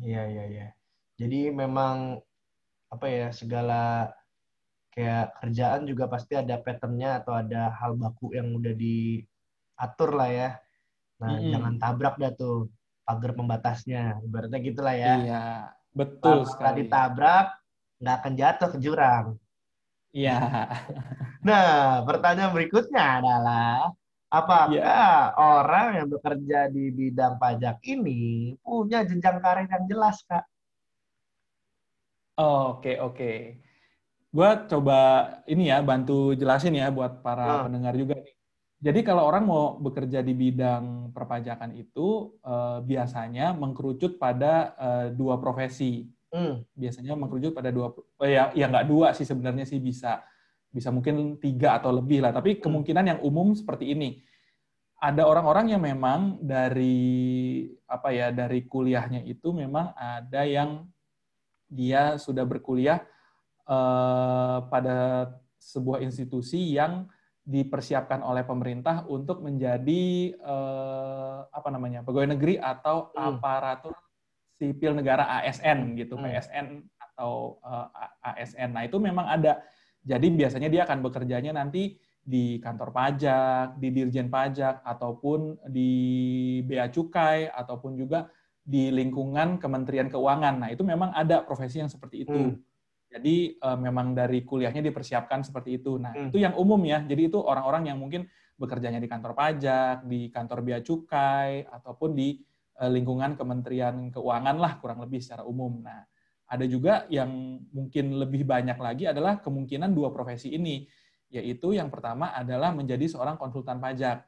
[0.00, 0.77] Iya iya iya
[1.18, 2.22] jadi memang
[2.88, 4.14] apa ya segala
[4.94, 10.50] kayak kerjaan juga pasti ada patternnya atau ada hal baku yang udah diatur lah ya.
[11.18, 11.50] Nah, mm -hmm.
[11.54, 12.70] jangan tabrak dah tuh
[13.02, 14.22] pagar pembatasnya.
[14.22, 15.14] Ibaratnya gitulah ya.
[15.22, 15.44] Iya,
[15.94, 16.86] betul Kalau sekali.
[16.86, 17.46] ditabrak,
[17.98, 19.26] nggak akan jatuh ke jurang.
[20.14, 20.38] Iya.
[21.38, 23.94] Nah, pertanyaan berikutnya adalah
[24.28, 25.32] apakah ya.
[25.38, 30.44] orang yang bekerja di bidang pajak ini punya jenjang karir yang jelas, Kak?
[32.38, 33.32] Oh, oke, oke.
[34.30, 34.98] Gue coba
[35.50, 37.62] ini ya, bantu jelasin ya buat para oh.
[37.66, 38.34] pendengar juga nih.
[38.78, 45.34] Jadi kalau orang mau bekerja di bidang perpajakan itu uh, biasanya mengkerucut pada uh, dua
[45.42, 46.06] profesi.
[46.30, 46.62] Hmm.
[46.78, 50.22] Biasanya mengkerucut pada dua, oh ya, ya nggak dua sih sebenarnya sih bisa,
[50.70, 52.30] bisa mungkin tiga atau lebih lah.
[52.30, 52.62] Tapi hmm.
[52.62, 54.22] kemungkinan yang umum seperti ini.
[54.98, 60.86] Ada orang-orang yang memang dari apa ya dari kuliahnya itu memang ada yang
[61.68, 63.04] dia sudah berkuliah
[63.68, 67.06] uh, pada sebuah institusi yang
[67.48, 73.40] dipersiapkan oleh pemerintah untuk menjadi uh, apa namanya pegawai negeri atau hmm.
[73.40, 73.96] aparatur
[74.60, 76.28] sipil negara ASN gitu hmm.
[76.28, 76.66] PSN
[77.00, 78.76] atau uh, eh, ASN.
[78.76, 79.64] Nah itu memang ada.
[80.04, 85.90] Jadi biasanya dia akan bekerjanya nanti di kantor pajak, di dirjen pajak, ataupun di
[86.68, 88.28] bea cukai, ataupun juga
[88.68, 90.60] di lingkungan Kementerian Keuangan.
[90.60, 92.36] Nah, itu memang ada profesi yang seperti itu.
[92.36, 92.60] Hmm.
[93.08, 95.96] Jadi uh, memang dari kuliahnya dipersiapkan seperti itu.
[95.96, 96.28] Nah, hmm.
[96.28, 97.00] itu yang umum ya.
[97.00, 98.28] Jadi itu orang-orang yang mungkin
[98.60, 102.36] bekerjanya di kantor pajak, di kantor bea cukai, ataupun di
[102.84, 105.80] uh, lingkungan Kementerian Keuangan lah kurang lebih secara umum.
[105.80, 106.04] Nah,
[106.44, 110.84] ada juga yang mungkin lebih banyak lagi adalah kemungkinan dua profesi ini
[111.28, 114.24] yaitu yang pertama adalah menjadi seorang konsultan pajak.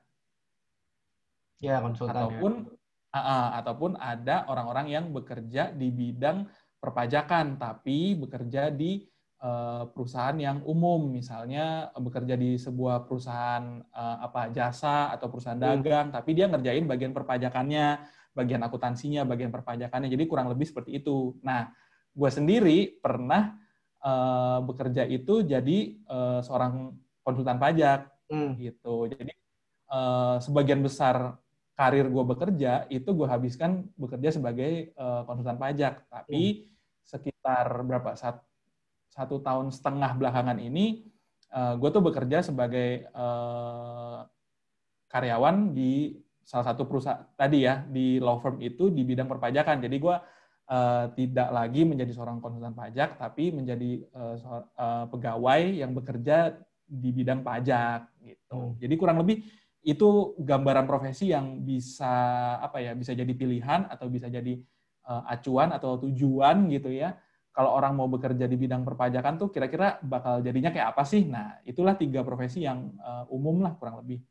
[1.60, 2.12] Ya, konsultan.
[2.12, 2.20] Ya.
[2.28, 2.79] Ataupun ya.
[3.14, 6.46] Uh, ataupun ada orang-orang yang bekerja di bidang
[6.80, 9.04] perpajakan tapi bekerja di
[9.44, 15.68] uh, perusahaan yang umum, misalnya bekerja di sebuah perusahaan uh, apa jasa atau perusahaan hmm.
[15.68, 18.00] dagang, tapi dia ngerjain bagian perpajakannya,
[18.32, 20.08] bagian akuntansinya, bagian perpajakannya.
[20.08, 21.36] Jadi kurang lebih seperti itu.
[21.44, 21.68] Nah,
[22.10, 23.60] gue sendiri pernah
[24.00, 28.56] uh, bekerja itu jadi uh, seorang konsultan pajak hmm.
[28.56, 29.08] gitu.
[29.12, 29.32] Jadi
[29.92, 31.36] uh, sebagian besar
[31.80, 36.04] karir gue bekerja itu gue habiskan bekerja sebagai uh, konsultan pajak.
[36.12, 37.08] Tapi hmm.
[37.08, 38.44] sekitar berapa saat
[39.08, 41.08] satu tahun setengah belakangan ini
[41.56, 44.28] uh, gue tuh bekerja sebagai uh,
[45.08, 49.80] karyawan di salah satu perusahaan tadi ya di law firm itu di bidang perpajakan.
[49.80, 50.16] Jadi gue
[50.68, 54.36] uh, tidak lagi menjadi seorang konsultan pajak, tapi menjadi uh,
[54.76, 58.74] uh, pegawai yang bekerja di bidang pajak gitu.
[58.74, 58.76] Hmm.
[58.76, 59.40] Jadi kurang lebih
[59.80, 62.12] itu gambaran profesi yang bisa
[62.60, 64.60] apa ya bisa jadi pilihan atau bisa jadi
[65.08, 67.16] uh, acuan atau tujuan gitu ya.
[67.50, 71.26] Kalau orang mau bekerja di bidang perpajakan tuh kira-kira bakal jadinya kayak apa sih?
[71.26, 74.22] Nah, itulah tiga profesi yang uh, umum lah kurang lebih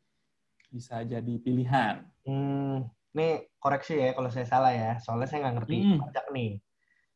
[0.72, 2.06] bisa jadi pilihan.
[2.24, 5.98] Hmm, Nih koreksi ya kalau saya salah ya, soalnya saya nggak ngerti hmm.
[6.00, 6.52] pajak nih.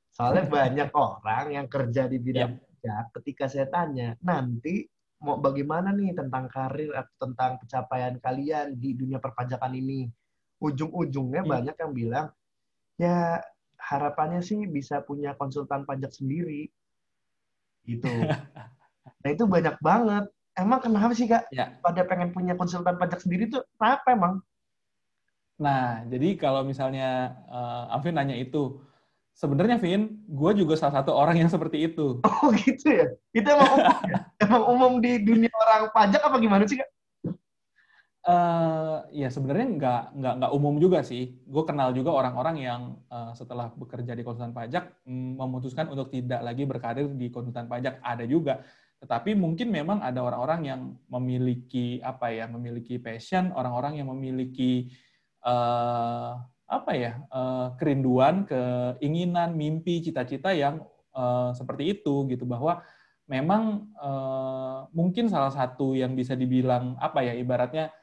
[0.09, 2.59] Soalnya banyak orang yang kerja di bidang yeah.
[2.59, 3.05] pajak.
[3.21, 4.89] Ketika saya tanya, nanti
[5.23, 10.11] mau bagaimana nih tentang karir atau tentang pencapaian kalian di dunia perpajakan ini?
[10.59, 11.49] Ujung-ujungnya yeah.
[11.49, 12.27] banyak yang bilang,
[12.99, 13.39] ya
[13.79, 16.67] harapannya sih bisa punya konsultan pajak sendiri.
[17.83, 18.07] Gitu.
[19.23, 20.27] nah itu banyak banget.
[20.53, 21.49] Emang kenapa sih kak?
[21.49, 21.73] Ya.
[21.81, 24.35] Pada pengen punya konsultan pajak sendiri tuh kenapa emang?
[25.57, 28.77] Nah, jadi kalau misalnya uh, Alvin nanya itu,
[29.33, 32.21] sebenarnya Vin, gue juga salah satu orang yang seperti itu.
[32.23, 33.07] Oh gitu ya?
[33.33, 34.17] Itu emang umum, ya?
[34.45, 36.89] emang umum di dunia orang pajak apa gimana sih kak?
[38.23, 41.43] Uh, ya sebenarnya nggak nggak nggak umum juga sih.
[41.43, 46.39] Gue kenal juga orang-orang yang uh, setelah bekerja di konsultan pajak mm, memutuskan untuk tidak
[46.39, 47.99] lagi berkarir di konsultan pajak.
[47.99, 48.63] Ada juga,
[49.03, 54.87] tetapi mungkin memang ada orang-orang yang memiliki apa ya, memiliki passion, orang-orang yang memiliki
[55.43, 56.39] uh,
[56.79, 60.81] apa ya uh, kerinduan, keinginan, mimpi, cita-cita yang
[61.13, 62.47] uh, seperti itu gitu.
[62.47, 62.81] Bahwa
[63.29, 67.93] memang uh, mungkin salah satu yang bisa dibilang apa ya ibaratnya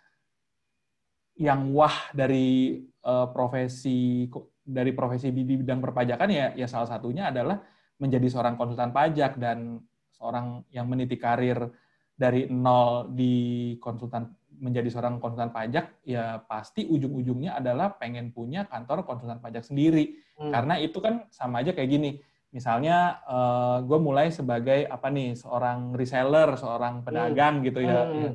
[1.41, 4.29] yang wah dari uh, profesi
[4.61, 7.61] dari profesi di bidang perpajakan ya ya salah satunya adalah
[8.01, 9.81] menjadi seorang konsultan pajak dan
[10.17, 11.69] seorang yang meniti karir
[12.17, 14.29] dari nol di konsultan
[14.61, 20.21] menjadi seorang konsultan pajak, ya pasti ujung-ujungnya adalah pengen punya kantor konsultan pajak sendiri.
[20.37, 20.53] Hmm.
[20.53, 22.11] Karena itu kan sama aja kayak gini.
[22.53, 27.05] Misalnya uh, gue mulai sebagai apa nih seorang reseller, seorang hmm.
[27.09, 27.65] pedagang hmm.
[27.73, 28.01] gitu ya.
[28.05, 28.21] Hmm.
[28.21, 28.33] ya.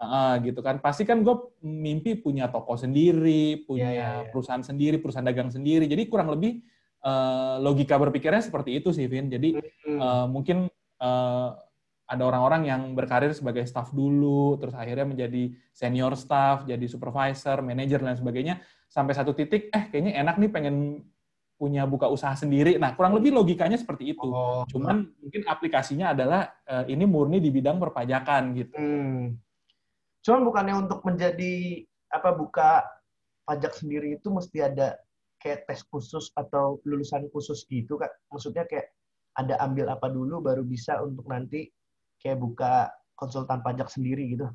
[0.00, 0.82] Uh, gitu kan.
[0.82, 4.30] Pasti kan gue mimpi punya toko sendiri, punya yeah, yeah, yeah.
[4.34, 5.86] perusahaan sendiri, perusahaan dagang sendiri.
[5.86, 6.66] Jadi kurang lebih
[7.06, 9.30] uh, logika berpikirnya seperti itu sih, Vin.
[9.30, 10.00] Jadi hmm.
[10.02, 10.66] uh, mungkin
[10.98, 11.54] uh,
[12.10, 18.02] ada orang-orang yang berkarir sebagai staff dulu, terus akhirnya menjadi senior staff, jadi supervisor, manager
[18.02, 18.58] dan sebagainya,
[18.90, 21.06] sampai satu titik, eh kayaknya enak nih pengen
[21.54, 22.82] punya buka usaha sendiri.
[22.82, 24.26] Nah, kurang lebih logikanya seperti itu.
[24.26, 24.66] Oh.
[24.66, 28.74] Cuman mungkin aplikasinya adalah uh, ini murni di bidang perpajakan gitu.
[28.74, 29.38] Hmm.
[30.24, 32.82] Cuman bukannya untuk menjadi apa buka
[33.46, 34.98] pajak sendiri itu mesti ada
[35.38, 38.10] kayak tes khusus atau lulusan khusus gitu kak?
[38.32, 38.90] Maksudnya kayak
[39.36, 41.70] ada ambil apa dulu baru bisa untuk nanti
[42.20, 44.46] kayak buka konsultan pajak sendiri gitu.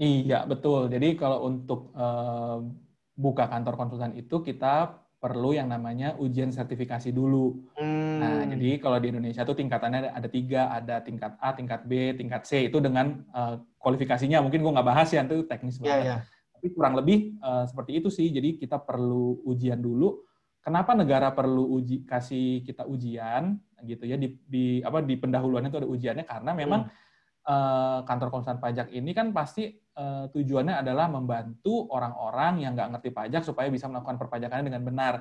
[0.00, 0.88] Iya, betul.
[0.88, 2.64] Jadi kalau untuk uh,
[3.12, 7.68] buka kantor konsultan itu kita perlu yang namanya ujian sertifikasi dulu.
[7.76, 8.16] Hmm.
[8.16, 12.48] Nah, jadi kalau di Indonesia itu tingkatannya ada, tiga, ada tingkat A, tingkat B, tingkat
[12.48, 12.72] C.
[12.72, 14.40] Itu dengan uh, kualifikasinya.
[14.40, 15.92] Mungkin gue nggak bahas ya, itu teknis banget.
[15.92, 16.20] Yeah, yeah.
[16.56, 18.32] Tapi kurang lebih uh, seperti itu sih.
[18.32, 20.24] Jadi kita perlu ujian dulu.
[20.64, 23.60] Kenapa negara perlu uji kasih kita ujian?
[23.84, 27.46] Gitu ya di, di apa di pendahuluan itu ada ujiannya karena memang hmm.
[27.48, 33.10] uh, kantor konsultan pajak ini kan pasti uh, tujuannya adalah membantu orang-orang yang nggak ngerti
[33.12, 35.14] pajak supaya bisa melakukan perpajakannya dengan benar.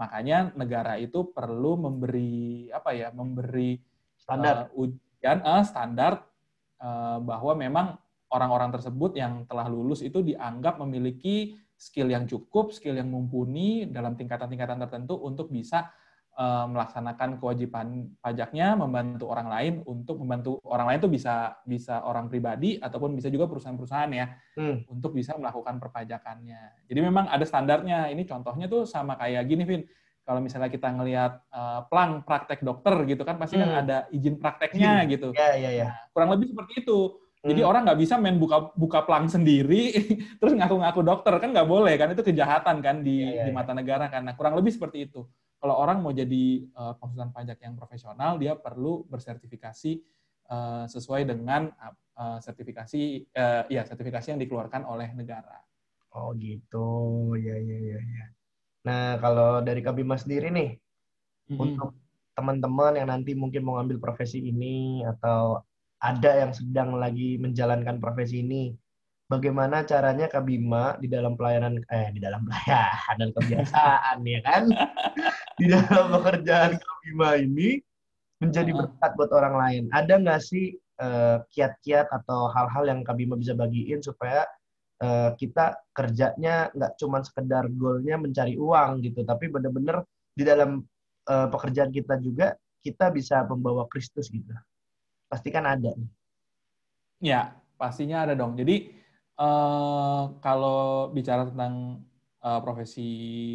[0.00, 3.76] Makanya negara itu perlu memberi apa ya memberi
[4.16, 6.24] standar uh, ujian uh, standar
[6.80, 7.86] uh, bahwa memang
[8.32, 14.16] orang-orang tersebut yang telah lulus itu dianggap memiliki skill yang cukup, skill yang mumpuni dalam
[14.16, 15.92] tingkatan-tingkatan tertentu untuk bisa
[16.40, 22.80] melaksanakan kewajiban pajaknya, membantu orang lain untuk membantu orang lain itu bisa bisa orang pribadi
[22.80, 24.88] ataupun bisa juga perusahaan-perusahaan ya hmm.
[24.88, 26.88] untuk bisa melakukan perpajakannya.
[26.88, 28.08] Jadi memang ada standarnya.
[28.08, 29.84] Ini contohnya tuh sama kayak gini, Vin.
[30.22, 33.74] Kalau misalnya kita ngelihat uh, plang praktek dokter gitu kan pasti kan hmm.
[33.74, 35.08] kan ada izin prakteknya hmm.
[35.12, 35.28] gitu.
[35.36, 35.86] Ya, ya, ya.
[35.92, 36.98] Nah, kurang lebih seperti itu.
[37.42, 37.70] Jadi hmm.
[37.74, 39.90] orang nggak bisa main buka buka plang sendiri
[40.38, 43.54] terus ngaku-ngaku dokter kan nggak boleh kan itu kejahatan kan di ya, ya, di ya.
[43.54, 44.22] mata negara kan.
[44.24, 45.26] Nah, kurang lebih seperti itu
[45.62, 50.02] kalau orang mau jadi uh, konsultan pajak yang profesional, dia perlu bersertifikasi
[50.50, 51.70] uh, sesuai dengan
[52.18, 55.62] uh, sertifikasi, uh, ya sertifikasi yang dikeluarkan oleh negara.
[56.18, 56.90] Oh gitu,
[57.38, 58.26] ya ya ya ya.
[58.90, 61.62] Nah kalau dari Kabima sendiri nih, mm-hmm.
[61.62, 61.94] untuk
[62.34, 65.62] teman-teman yang nanti mungkin mau ngambil profesi ini atau
[66.02, 68.74] ada yang sedang lagi menjalankan profesi ini,
[69.32, 74.62] bagaimana caranya Kak Bima di dalam pelayanan eh di dalam pelayanan dan kebiasaan ya kan
[75.62, 77.78] di dalam pekerjaan Kak Bima ini
[78.42, 79.82] menjadi berkat buat orang lain.
[79.94, 84.42] Ada nggak sih uh, kiat-kiat atau hal-hal yang Kak Bima bisa bagiin supaya
[84.98, 90.02] uh, kita kerjanya nggak cuma sekedar goalnya mencari uang gitu, tapi benar-benar
[90.34, 90.82] di dalam
[91.30, 94.50] uh, pekerjaan kita juga kita bisa membawa Kristus gitu.
[95.30, 95.94] Pasti kan ada.
[97.22, 98.58] Ya, pastinya ada dong.
[98.58, 98.98] Jadi
[99.32, 102.04] Uh, kalau bicara tentang
[102.42, 103.08] uh, profesi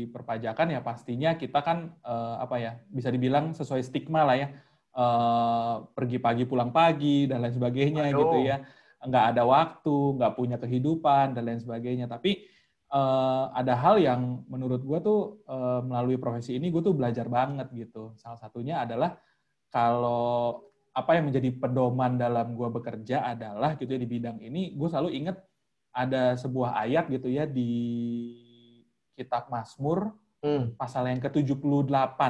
[0.10, 4.50] perpajakan ya pastinya kita kan uh, apa ya bisa dibilang sesuai stigma lah ya.
[4.98, 8.20] Uh, pergi pagi pulang pagi dan lain sebagainya Aduh.
[8.26, 8.66] gitu ya.
[9.04, 12.10] Nggak ada waktu nggak punya kehidupan dan lain sebagainya.
[12.10, 12.48] Tapi
[12.90, 17.70] uh, ada hal yang menurut gue tuh uh, melalui profesi ini gue tuh belajar banget
[17.78, 18.18] gitu.
[18.18, 19.14] Salah satunya adalah
[19.70, 20.66] kalau
[20.98, 25.14] apa yang menjadi pedoman dalam gue bekerja adalah gitu ya di bidang ini gue selalu
[25.14, 25.38] inget
[25.94, 27.70] ada sebuah ayat gitu ya di
[29.18, 30.14] kitab Mazmur
[30.46, 30.78] hmm.
[30.78, 32.22] pasal yang ke-78.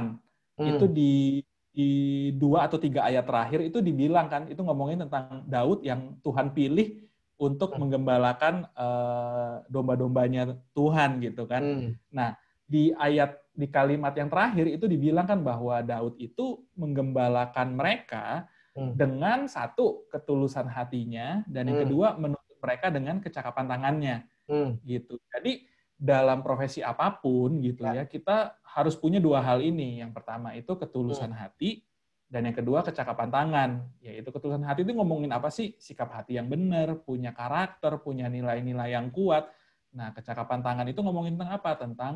[0.58, 0.65] Hmm.
[0.65, 1.43] Itu di
[1.78, 1.89] di
[2.34, 7.06] dua atau tiga ayat terakhir itu dibilang kan itu ngomongin tentang Daud yang Tuhan pilih
[7.38, 7.80] untuk hmm.
[7.86, 11.62] menggembalakan uh, domba-dombanya Tuhan gitu kan.
[11.62, 11.91] Hmm.
[12.10, 12.34] Nah,
[12.65, 18.97] di ayat di kalimat yang terakhir itu dibilang kan bahwa Daud itu menggembalakan mereka hmm.
[18.97, 21.86] dengan satu ketulusan hatinya dan yang hmm.
[21.86, 24.17] kedua menurut mereka dengan kecakapan tangannya
[24.50, 24.82] hmm.
[24.86, 25.21] gitu.
[25.30, 25.65] Jadi
[25.97, 28.01] dalam profesi apa pun gitu ya.
[28.01, 29.99] ya kita harus punya dua hal ini.
[29.99, 31.41] Yang pertama itu ketulusan hmm.
[31.41, 31.81] hati
[32.29, 33.69] dan yang kedua kecakapan tangan.
[33.99, 35.73] Yaitu ketulusan hati itu ngomongin apa sih?
[35.81, 39.49] Sikap hati yang benar, punya karakter, punya nilai-nilai yang kuat.
[39.97, 41.71] Nah, kecakapan tangan itu ngomongin tentang apa?
[41.73, 42.13] Tentang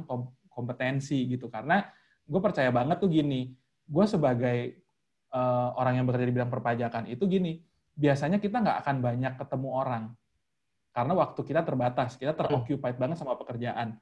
[0.54, 1.50] kompetensi gitu.
[1.50, 1.82] Karena
[2.22, 3.58] gue percaya banget tuh gini,
[3.90, 4.78] gue sebagai
[5.34, 7.66] uh, orang yang bekerja di bidang perpajakan itu gini,
[7.98, 10.04] biasanya kita nggak akan banyak ketemu orang
[10.92, 13.96] karena waktu kita terbatas, kita teroccupied banget sama pekerjaan.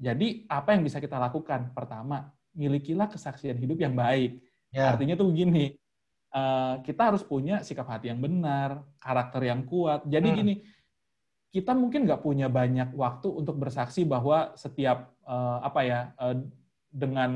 [0.00, 1.70] Jadi apa yang bisa kita lakukan?
[1.76, 4.40] Pertama, milikilah kesaksian hidup yang baik.
[4.72, 4.96] Yeah.
[4.96, 5.76] Artinya tuh begini,
[6.32, 10.02] uh, kita harus punya sikap hati yang benar, karakter yang kuat.
[10.08, 10.36] Jadi hmm.
[10.40, 10.54] gini,
[11.52, 16.40] kita mungkin nggak punya banyak waktu untuk bersaksi bahwa setiap uh, apa ya uh,
[16.88, 17.30] dengan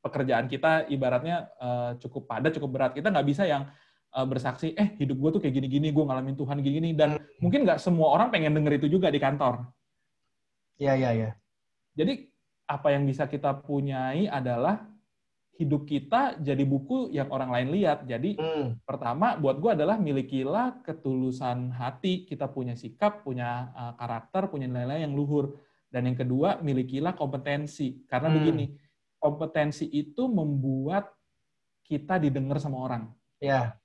[0.00, 2.92] pekerjaan kita ibaratnya uh, cukup padat, cukup berat.
[2.94, 3.66] Kita nggak bisa yang
[4.14, 7.42] uh, bersaksi, eh hidup gue tuh kayak gini-gini, gue ngalamin Tuhan gini-gini, dan hmm.
[7.42, 9.66] mungkin nggak semua orang pengen denger itu juga di kantor.
[10.80, 11.30] Iya, iya, iya.
[11.94, 12.30] Jadi
[12.70, 14.86] apa yang bisa kita punyai adalah
[15.60, 18.08] hidup kita jadi buku yang orang lain lihat.
[18.08, 18.86] Jadi hmm.
[18.88, 25.04] pertama buat gue adalah milikilah ketulusan hati, kita punya sikap, punya uh, karakter, punya nilai-nilai
[25.04, 25.60] yang luhur.
[25.90, 28.06] Dan yang kedua, milikilah kompetensi.
[28.08, 28.36] Karena hmm.
[28.40, 28.66] begini,
[29.20, 31.12] kompetensi itu membuat
[31.84, 33.10] kita didengar sama orang.
[33.42, 33.79] Ya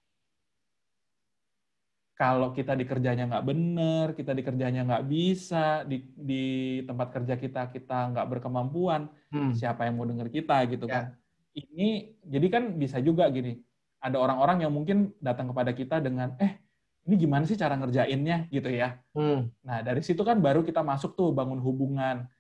[2.16, 6.46] kalau kita di kerjanya nggak benar, kita di kerjanya nggak bisa, di, di
[6.88, 9.52] tempat kerja kita kita nggak berkemampuan, hmm.
[9.52, 10.92] siapa yang mau dengar kita gitu ya.
[10.96, 11.04] kan?
[11.52, 13.60] Ini jadi kan bisa juga gini,
[14.00, 16.56] ada orang-orang yang mungkin datang kepada kita dengan, eh
[17.04, 18.96] ini gimana sih cara ngerjainnya gitu ya?
[19.12, 19.52] Hmm.
[19.68, 22.32] Nah dari situ kan baru kita masuk tuh bangun hubungan.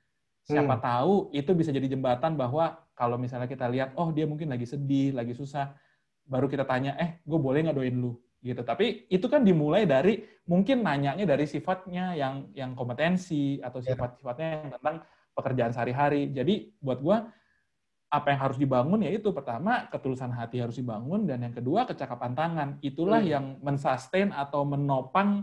[0.45, 0.83] Siapa hmm.
[0.83, 5.11] tahu itu bisa jadi jembatan bahwa kalau misalnya kita lihat, oh dia mungkin lagi sedih,
[5.11, 5.75] lagi susah,
[6.23, 8.15] baru kita tanya, eh gue boleh nggak doain lu?
[8.45, 8.61] Gitu.
[8.61, 13.97] Tapi itu kan dimulai dari mungkin nanyanya dari sifatnya yang yang kompetensi atau ya.
[13.97, 14.95] sifat-sifatnya yang tentang
[15.33, 16.29] pekerjaan sehari-hari.
[16.29, 17.17] Jadi buat gue
[18.05, 22.37] apa yang harus dibangun ya itu pertama ketulusan hati harus dibangun dan yang kedua kecakapan
[22.37, 22.69] tangan.
[22.85, 23.31] Itulah hmm.
[23.33, 25.41] yang mensustain atau menopang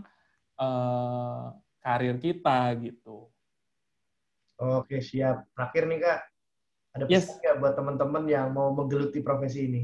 [0.55, 1.51] uh,
[1.83, 3.27] karir kita gitu.
[4.63, 5.43] Oke siap.
[5.51, 6.19] Terakhir nih kak,
[6.95, 7.59] ada pesan yes.
[7.59, 9.83] buat teman-teman yang mau menggeluti profesi ini?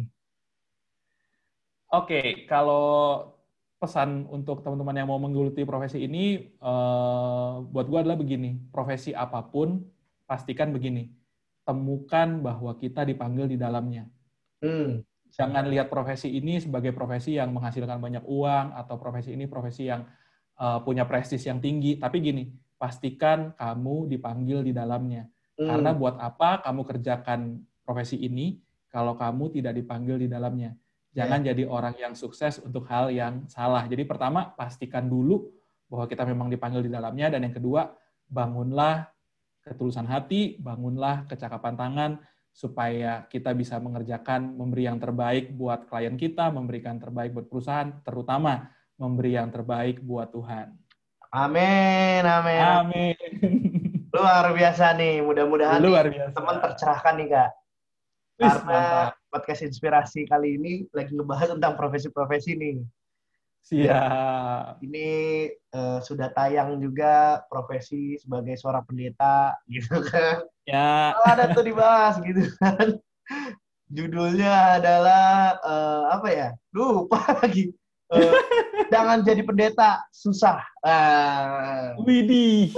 [1.89, 3.25] Oke, okay, kalau
[3.81, 9.41] pesan untuk teman-teman yang mau menggeluti profesi ini, uh, buat gue adalah begini, profesi apa
[9.41, 9.81] pun,
[10.29, 11.09] pastikan begini,
[11.65, 14.05] temukan bahwa kita dipanggil di dalamnya.
[14.61, 15.01] Hmm.
[15.33, 20.05] Jangan lihat profesi ini sebagai profesi yang menghasilkan banyak uang, atau profesi ini profesi yang
[20.61, 25.25] uh, punya prestis yang tinggi, tapi gini, pastikan kamu dipanggil di dalamnya.
[25.57, 25.73] Hmm.
[25.73, 28.61] Karena buat apa kamu kerjakan profesi ini
[28.93, 30.77] kalau kamu tidak dipanggil di dalamnya?
[31.09, 31.47] Jangan yeah.
[31.53, 33.85] jadi orang yang sukses untuk hal yang salah.
[33.89, 35.49] Jadi pertama, pastikan dulu
[35.89, 37.33] bahwa kita memang dipanggil di dalamnya.
[37.33, 37.89] Dan yang kedua,
[38.29, 39.09] bangunlah
[39.65, 42.11] ketulusan hati, bangunlah kecakapan tangan,
[42.53, 48.69] supaya kita bisa mengerjakan, memberi yang terbaik buat klien kita, memberikan terbaik buat perusahaan, terutama
[48.99, 50.75] memberi yang terbaik buat Tuhan.
[51.29, 52.61] Amin, amin.
[52.61, 53.15] Amin.
[54.09, 55.79] Luar biasa nih, mudah-mudahan
[56.33, 57.49] teman tercerahkan nih kak.
[58.39, 62.77] Karena podcast inspirasi kali ini lagi ngebahas tentang profesi-profesi nih.
[63.69, 64.81] Siap.
[64.81, 65.09] Ini
[65.77, 70.41] uh, sudah tayang juga profesi sebagai seorang pendeta gitu kan.
[70.65, 71.13] Ya.
[71.13, 72.97] Oh, ada tuh dibahas gitu kan.
[73.89, 76.47] Judulnya adalah uh, apa ya?
[76.73, 77.69] Lupa lagi.
[78.09, 78.33] Uh,
[78.89, 80.65] jangan jadi pendeta susah.
[80.81, 81.93] Uh.
[82.05, 82.73] Widih.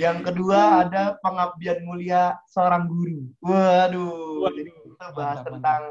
[0.00, 3.26] Yang kedua ada pengabdian mulia seorang guru.
[3.42, 4.46] Waduh.
[4.48, 4.54] Waduh.
[4.56, 4.70] Jadi
[5.10, 5.82] kita bahas mantap, tentang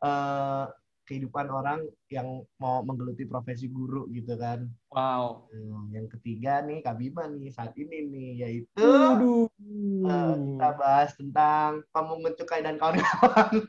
[0.00, 0.64] Uh,
[1.04, 4.64] kehidupan orang yang mau menggeluti profesi guru gitu kan.
[4.94, 5.50] Wow.
[5.52, 11.82] Hmm, yang ketiga nih Kak Bima nih saat ini nih yaitu uh, kita bahas tentang
[11.90, 13.52] pemungut cukai dan kawan-kawan.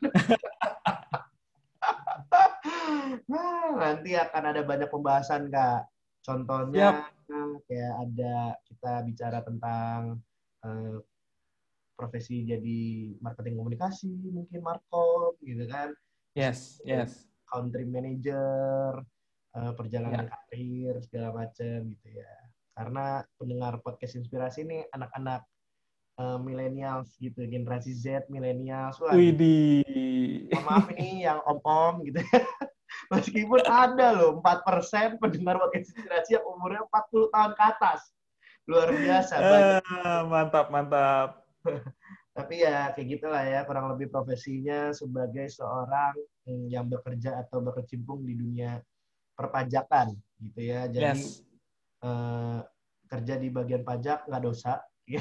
[3.28, 5.90] nah, nanti akan ada banyak pembahasan Kak.
[6.22, 7.66] Contohnya yep.
[7.66, 10.22] kayak ada kita bicara tentang
[10.62, 11.02] uh,
[12.02, 15.94] profesi jadi marketing komunikasi, mungkin markom gitu kan.
[16.34, 17.30] Yes, yes.
[17.46, 19.06] Country manager,
[19.54, 20.34] uh, perjalanan yeah.
[20.50, 22.34] karir segala macam gitu ya.
[22.74, 25.46] Karena pendengar podcast inspirasi ini anak-anak
[26.18, 28.98] uh, millennials gitu, generasi Z, millennials.
[29.14, 30.50] Widih.
[30.66, 32.24] Maaf ini yang om-om gitu.
[33.14, 38.00] Meskipun ada loh 4% pendengar podcast inspirasi yang umurnya 40 tahun ke atas.
[38.72, 39.34] Luar biasa.
[39.36, 41.41] Uh, mantap, mantap.
[42.38, 46.16] Tapi ya kayak gitulah ya, kurang lebih profesinya sebagai seorang
[46.48, 48.80] hmm, yang bekerja atau berkecimpung di dunia
[49.36, 50.88] perpajakan gitu ya.
[50.88, 51.44] Jadi yes.
[52.06, 52.64] uh,
[53.12, 54.80] kerja di bagian pajak nggak dosa.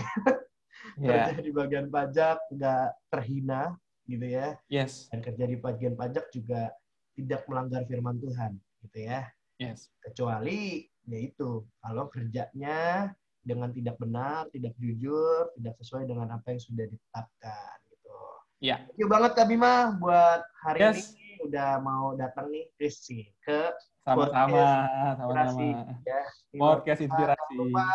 [1.02, 1.26] yeah.
[1.32, 3.74] kerja di bagian pajak nggak terhina
[4.06, 4.54] gitu ya.
[4.70, 5.10] Yes.
[5.10, 6.70] Dan kerja di bagian pajak juga
[7.18, 9.28] tidak melanggar firman Tuhan, gitu ya.
[9.60, 9.92] Yes.
[10.00, 16.84] Kecuali yaitu kalau kerjanya dengan tidak benar, tidak jujur, tidak sesuai dengan apa yang sudah
[16.86, 18.18] ditetapkan, gitu.
[18.60, 18.76] Ya.
[18.84, 21.16] Thank you banget Kak Bima buat hari yes.
[21.16, 23.72] ini udah mau datang nih sih ke
[24.04, 25.96] sama-sama, sama-sama.
[26.04, 26.22] Ya,
[26.56, 27.54] podcast inspirasi.
[27.56, 27.88] Lupa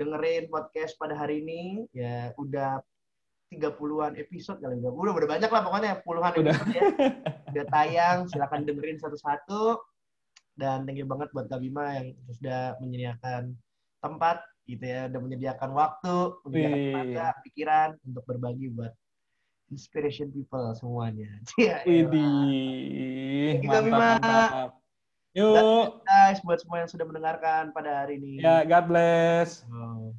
[0.00, 2.80] dengerin podcast pada hari ini ya udah
[3.50, 4.90] 30-an episode kali udah.
[4.94, 6.54] Udah, udah banyak lah pokoknya puluhan udah.
[6.54, 6.82] episode ya.
[7.50, 9.82] Udah tayang, silakan dengerin satu-satu.
[10.54, 13.58] Dan thank you banget buat Kak Bima yang sudah menyediakan
[13.98, 14.38] tempat
[14.76, 18.92] gitu ya, udah menyediakan waktu, menyediakan tenaga, pikiran untuk berbagi buat
[19.70, 21.30] inspiration people semuanya.
[21.60, 21.82] Iya.
[21.86, 23.66] Widih.
[23.66, 23.98] Mantap, Bima.
[23.98, 24.70] mantap.
[25.30, 26.02] Yuk.
[26.02, 28.42] guys buat semua yang sudah mendengarkan pada hari ini.
[28.42, 29.62] Ya, God bless.
[29.70, 30.10] Oh.